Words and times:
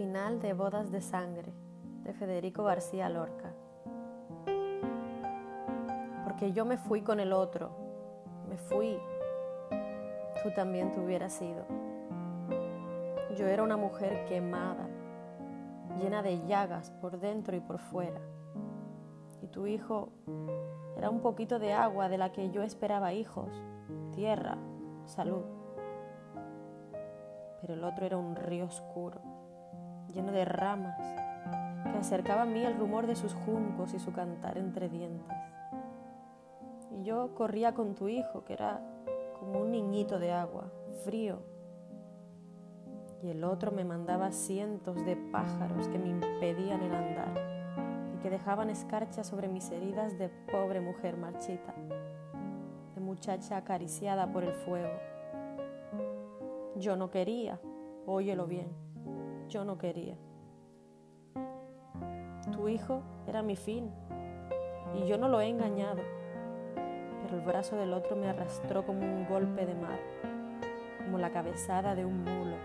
de 0.00 0.54
Bodas 0.54 0.90
de 0.90 1.02
Sangre 1.02 1.52
de 2.04 2.14
Federico 2.14 2.64
García 2.64 3.10
Lorca. 3.10 3.52
Porque 6.24 6.52
yo 6.52 6.64
me 6.64 6.78
fui 6.78 7.02
con 7.02 7.20
el 7.20 7.34
otro, 7.34 7.70
me 8.48 8.56
fui, 8.56 8.98
tú 10.42 10.50
también 10.56 10.90
te 10.90 11.00
hubieras 11.00 11.42
ido. 11.42 11.66
Yo 13.36 13.46
era 13.46 13.62
una 13.62 13.76
mujer 13.76 14.24
quemada, 14.24 14.88
llena 15.98 16.22
de 16.22 16.46
llagas 16.46 16.90
por 17.02 17.20
dentro 17.20 17.54
y 17.54 17.60
por 17.60 17.78
fuera. 17.78 18.22
Y 19.42 19.48
tu 19.48 19.66
hijo 19.66 20.12
era 20.96 21.10
un 21.10 21.20
poquito 21.20 21.58
de 21.58 21.74
agua 21.74 22.08
de 22.08 22.16
la 22.16 22.32
que 22.32 22.48
yo 22.50 22.62
esperaba 22.62 23.12
hijos, 23.12 23.50
tierra, 24.14 24.56
salud. 25.04 25.44
Pero 27.60 27.74
el 27.74 27.84
otro 27.84 28.06
era 28.06 28.16
un 28.16 28.34
río 28.34 28.64
oscuro, 28.64 29.20
lleno 30.12 30.32
de 30.32 30.44
ramas, 30.44 30.98
que 31.84 31.98
acercaba 31.98 32.42
a 32.42 32.46
mí 32.46 32.64
el 32.64 32.76
rumor 32.76 33.06
de 33.06 33.16
sus 33.16 33.34
juncos 33.34 33.94
y 33.94 33.98
su 33.98 34.12
cantar 34.12 34.58
entre 34.58 34.88
dientes. 34.88 35.36
Y 36.90 37.02
yo 37.04 37.34
corría 37.34 37.74
con 37.74 37.94
tu 37.94 38.08
hijo, 38.08 38.44
que 38.44 38.54
era 38.54 38.80
como 39.38 39.60
un 39.60 39.70
niñito 39.70 40.18
de 40.18 40.32
agua, 40.32 40.70
frío. 41.04 41.42
Y 43.22 43.30
el 43.30 43.44
otro 43.44 43.70
me 43.70 43.84
mandaba 43.84 44.32
cientos 44.32 45.04
de 45.04 45.16
pájaros 45.16 45.88
que 45.88 45.98
me 45.98 46.08
impedían 46.08 46.82
el 46.82 46.94
andar 46.94 47.60
que 48.20 48.30
dejaban 48.30 48.70
escarcha 48.70 49.24
sobre 49.24 49.48
mis 49.48 49.70
heridas 49.70 50.18
de 50.18 50.28
pobre 50.28 50.80
mujer 50.80 51.16
marchita, 51.16 51.74
de 52.94 53.00
muchacha 53.00 53.56
acariciada 53.56 54.30
por 54.30 54.44
el 54.44 54.52
fuego. 54.52 54.98
Yo 56.76 56.96
no 56.96 57.10
quería, 57.10 57.60
óyelo 58.06 58.46
bien, 58.46 58.68
yo 59.50 59.64
no 59.64 59.76
quería. 59.76 60.16
Tu 62.50 62.68
hijo 62.68 63.02
era 63.26 63.42
mi 63.42 63.56
fin 63.56 63.90
y 64.94 65.06
yo 65.06 65.18
no 65.18 65.28
lo 65.28 65.42
he 65.42 65.48
engañado, 65.48 66.00
pero 67.22 67.36
el 67.36 67.42
brazo 67.42 67.76
del 67.76 67.92
otro 67.92 68.16
me 68.16 68.28
arrastró 68.28 68.86
como 68.86 69.00
un 69.00 69.26
golpe 69.28 69.66
de 69.66 69.74
mar, 69.74 70.00
como 71.04 71.18
la 71.18 71.30
cabezada 71.30 71.94
de 71.94 72.06
un 72.06 72.24
mulo. 72.24 72.56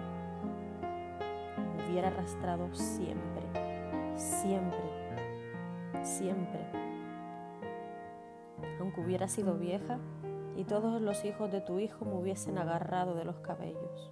Me 1.76 1.90
hubiera 1.90 2.08
arrastrado 2.08 2.74
siempre, 2.74 3.44
siempre 4.16 4.96
siempre. 6.06 6.60
Aunque 8.80 9.02
hubiera 9.02 9.28
sido 9.28 9.58
vieja 9.58 10.00
y 10.56 10.64
todos 10.64 11.02
los 11.02 11.26
hijos 11.26 11.52
de 11.52 11.62
tu 11.62 11.80
hijo 11.80 12.06
me 12.06 12.16
hubiesen 12.16 12.58
agarrado 12.58 13.16
de 13.16 13.26
los 13.26 13.38
cabellos. 13.38 14.12